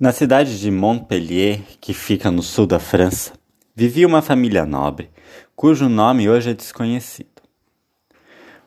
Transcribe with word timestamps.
Na 0.00 0.12
cidade 0.12 0.58
de 0.58 0.70
Montpellier, 0.70 1.60
que 1.78 1.92
fica 1.92 2.30
no 2.30 2.42
sul 2.42 2.66
da 2.66 2.78
França, 2.78 3.34
vivia 3.76 4.06
uma 4.06 4.22
família 4.22 4.64
nobre, 4.64 5.10
cujo 5.54 5.90
nome 5.90 6.26
hoje 6.26 6.48
é 6.48 6.54
desconhecido. 6.54 7.42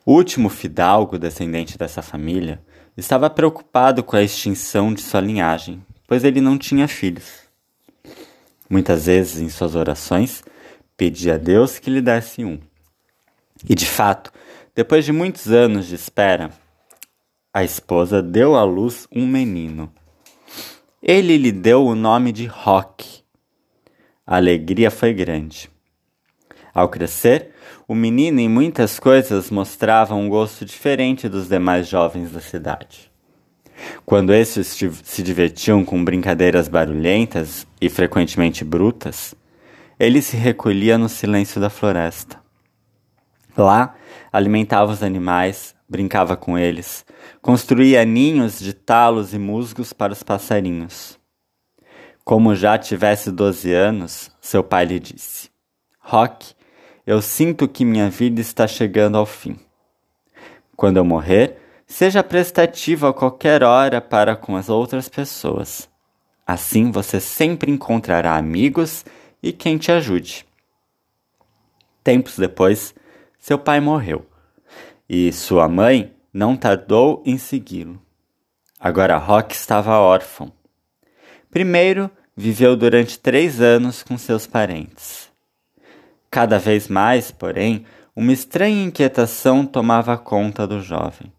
O 0.05 0.13
último 0.13 0.47
fidalgo 0.47 1.17
descendente 1.17 1.75
dessa 1.75 2.03
família 2.03 2.61
estava 2.95 3.31
preocupado 3.31 4.03
com 4.03 4.15
a 4.15 4.21
extinção 4.21 4.93
de 4.93 5.01
sua 5.01 5.21
linhagem, 5.21 5.83
pois 6.07 6.23
ele 6.23 6.39
não 6.39 6.55
tinha 6.55 6.87
filhos. 6.87 7.49
Muitas 8.69 9.07
vezes, 9.07 9.41
em 9.41 9.49
suas 9.49 9.73
orações, 9.73 10.43
pedia 10.95 11.33
a 11.33 11.39
Deus 11.39 11.79
que 11.79 11.89
lhe 11.89 11.99
desse 11.99 12.45
um. 12.45 12.59
E 13.67 13.73
de 13.73 13.87
fato, 13.87 14.31
depois 14.75 15.03
de 15.03 15.11
muitos 15.11 15.47
anos 15.47 15.87
de 15.87 15.95
espera, 15.95 16.51
a 17.51 17.63
esposa 17.63 18.21
deu 18.21 18.55
à 18.55 18.63
luz 18.63 19.07
um 19.11 19.25
menino. 19.25 19.91
Ele 21.05 21.35
lhe 21.35 21.51
deu 21.51 21.85
o 21.85 21.95
nome 21.95 22.31
de 22.31 22.45
Roque. 22.45 23.23
A 24.25 24.37
alegria 24.37 24.89
foi 24.89 25.13
grande. 25.13 25.69
Ao 26.73 26.87
crescer, 26.87 27.49
o 27.85 27.93
menino 27.93 28.39
em 28.39 28.47
muitas 28.47 29.01
coisas 29.01 29.51
mostrava 29.51 30.15
um 30.15 30.29
gosto 30.29 30.63
diferente 30.63 31.27
dos 31.27 31.49
demais 31.49 31.89
jovens 31.89 32.31
da 32.31 32.39
cidade. 32.39 33.11
Quando 34.05 34.33
estes 34.33 34.79
se 35.03 35.21
divertiam 35.21 35.83
com 35.83 36.01
brincadeiras 36.01 36.69
barulhentas 36.69 37.67
e 37.81 37.89
frequentemente 37.89 38.63
brutas, 38.63 39.35
ele 39.99 40.21
se 40.21 40.37
recolhia 40.37 40.97
no 40.97 41.09
silêncio 41.09 41.59
da 41.59 41.69
floresta. 41.69 42.39
Lá, 43.57 43.93
alimentava 44.31 44.93
os 44.93 45.03
animais, 45.03 45.72
brincava 45.87 46.35
com 46.35 46.57
eles, 46.57 47.05
construía 47.41 48.03
ninhos 48.05 48.59
de 48.59 48.73
talos 48.73 49.33
e 49.33 49.37
musgos 49.37 49.93
para 49.93 50.13
os 50.13 50.23
passarinhos. 50.23 51.19
Como 52.23 52.55
já 52.55 52.77
tivesse 52.77 53.31
doze 53.31 53.73
anos, 53.73 54.31
seu 54.39 54.63
pai 54.63 54.85
lhe 54.85 54.99
disse: 54.99 55.49
Rock, 55.99 56.53
eu 57.05 57.21
sinto 57.21 57.67
que 57.67 57.83
minha 57.83 58.09
vida 58.09 58.39
está 58.39 58.65
chegando 58.65 59.17
ao 59.17 59.25
fim. 59.25 59.59
Quando 60.75 60.97
eu 60.97 61.05
morrer, 61.05 61.57
seja 61.85 62.23
prestativo 62.23 63.07
a 63.07 63.13
qualquer 63.13 63.61
hora 63.63 63.99
para 63.99 64.35
com 64.35 64.55
as 64.55 64.69
outras 64.69 65.09
pessoas. 65.09 65.89
Assim 66.47 66.91
você 66.91 67.19
sempre 67.19 67.71
encontrará 67.71 68.35
amigos 68.35 69.05
e 69.41 69.51
quem 69.51 69.77
te 69.77 69.91
ajude. 69.91 70.45
Tempos 72.03 72.37
depois, 72.37 72.95
seu 73.37 73.57
pai 73.57 73.79
morreu 73.79 74.25
e 75.15 75.31
sua 75.31 75.67
mãe 75.69 76.11
não 76.33 76.57
tardou 76.57 77.21
em 77.23 77.37
segui-lo. 77.37 78.01
Agora 78.79 79.15
Rock 79.15 79.53
estava 79.53 79.99
órfão. 79.99 80.51
Primeiro, 81.51 82.09
viveu 82.35 82.75
durante 82.75 83.19
três 83.19 83.61
anos 83.61 84.01
com 84.01 84.17
seus 84.17 84.47
parentes. 84.47 85.29
Cada 86.31 86.57
vez 86.57 86.87
mais, 86.87 87.29
porém, 87.29 87.85
uma 88.15 88.33
estranha 88.33 88.85
inquietação 88.85 89.67
tomava 89.67 90.17
conta 90.17 90.65
do 90.65 90.81
jovem. 90.81 91.31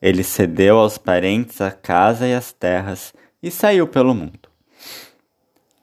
Ele 0.00 0.22
cedeu 0.22 0.78
aos 0.78 0.96
parentes 0.96 1.60
a 1.60 1.72
casa 1.72 2.24
e 2.28 2.32
as 2.32 2.52
terras 2.52 3.12
e 3.42 3.50
saiu 3.50 3.88
pelo 3.88 4.14
mundo. 4.14 4.48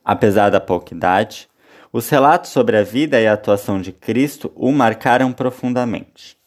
Apesar 0.06 0.50
da 0.50 0.62
pouca 0.62 0.94
idade, 0.94 1.50
os 1.92 2.08
relatos 2.08 2.52
sobre 2.52 2.78
a 2.78 2.84
vida 2.84 3.20
e 3.20 3.28
a 3.28 3.34
atuação 3.34 3.82
de 3.82 3.92
Cristo 3.92 4.54
o 4.56 4.72
marcaram 4.72 5.34
profundamente. 5.34 6.42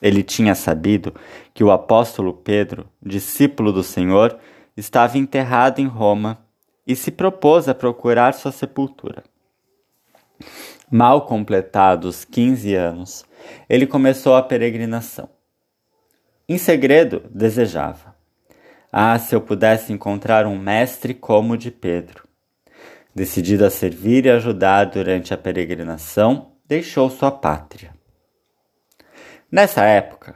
Ele 0.00 0.22
tinha 0.22 0.54
sabido 0.54 1.14
que 1.54 1.64
o 1.64 1.70
apóstolo 1.70 2.32
Pedro, 2.32 2.88
discípulo 3.02 3.72
do 3.72 3.82
Senhor, 3.82 4.38
estava 4.76 5.18
enterrado 5.18 5.80
em 5.80 5.86
Roma 5.86 6.38
e 6.86 6.94
se 6.94 7.10
propôs 7.10 7.68
a 7.68 7.74
procurar 7.74 8.34
sua 8.34 8.52
sepultura. 8.52 9.24
Mal 10.90 11.22
completados 11.22 12.24
15 12.24 12.74
anos, 12.74 13.24
ele 13.68 13.86
começou 13.86 14.36
a 14.36 14.42
peregrinação. 14.42 15.28
Em 16.48 16.58
segredo, 16.58 17.24
desejava. 17.28 18.14
Ah, 18.92 19.18
se 19.18 19.34
eu 19.34 19.40
pudesse 19.40 19.92
encontrar 19.92 20.46
um 20.46 20.56
mestre 20.56 21.12
como 21.12 21.54
o 21.54 21.56
de 21.56 21.72
Pedro. 21.72 22.22
Decidido 23.12 23.64
a 23.64 23.70
servir 23.70 24.26
e 24.26 24.30
ajudar 24.30 24.84
durante 24.84 25.34
a 25.34 25.38
peregrinação, 25.38 26.52
deixou 26.64 27.10
sua 27.10 27.32
pátria. 27.32 27.95
Nessa 29.50 29.84
época, 29.84 30.34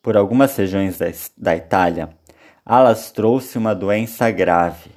por 0.00 0.16
algumas 0.16 0.56
regiões 0.56 0.96
da, 0.96 1.06
da 1.36 1.56
Itália, 1.56 2.10
alastrou-se 2.64 3.58
uma 3.58 3.74
doença 3.74 4.30
grave. 4.30 4.90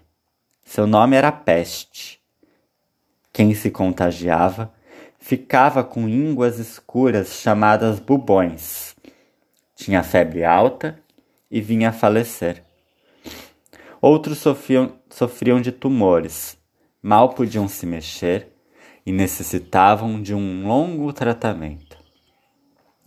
Seu 0.63 0.85
nome 0.85 1.15
era 1.15 1.31
peste. 1.31 2.21
Quem 3.33 3.55
se 3.55 3.71
contagiava 3.71 4.71
ficava 5.17 5.83
com 5.83 6.07
ínguas 6.07 6.59
escuras 6.59 7.39
chamadas 7.39 7.99
bubões. 7.99 8.95
Tinha 9.75 10.03
febre 10.03 10.45
alta 10.45 10.99
e 11.49 11.59
vinha 11.59 11.89
a 11.89 11.93
falecer. 11.93 12.63
Outros 13.99 14.37
sofriam, 14.37 14.93
sofriam 15.09 15.59
de 15.59 15.71
tumores, 15.71 16.55
mal 17.01 17.29
podiam 17.29 17.67
se 17.67 17.87
mexer 17.87 18.47
e 19.03 19.11
necessitavam 19.11 20.21
de 20.21 20.35
um 20.35 20.67
longo 20.67 21.11
tratamento. 21.11 22.04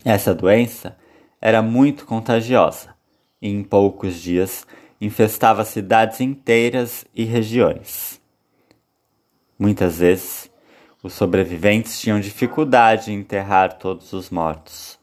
Essa 0.09 0.35
doença 0.35 0.97
era 1.39 1.61
muito 1.61 2.07
contagiosa 2.07 2.95
e 3.43 3.51
em 3.51 3.63
poucos 3.63 4.15
dias 4.15 4.67
infestava 4.99 5.67
cidades 5.67 6.23
inteiras 6.23 7.05
e 7.15 7.25
regiões. 7.25 8.19
Muitas 9.59 9.99
vezes, 9.99 10.51
os 11.03 11.13
sobreviventes 11.13 12.01
tinham 12.01 12.19
dificuldade 12.21 13.13
em 13.13 13.19
enterrar 13.19 13.75
todos 13.75 14.15
os 14.15 14.31
mortos. 14.31 14.99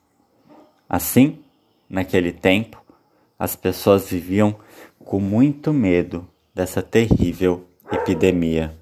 Assim, 0.90 1.38
naquele 1.88 2.32
tempo, 2.32 2.84
as 3.38 3.56
pessoas 3.56 4.10
viviam 4.10 4.56
com 4.98 5.20
muito 5.20 5.72
medo 5.72 6.28
dessa 6.52 6.82
terrível 6.82 7.70
epidemia. 7.92 8.76